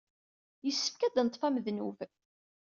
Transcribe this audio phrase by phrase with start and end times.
[0.65, 1.97] Yessefk ad d-neṭṭef amednub.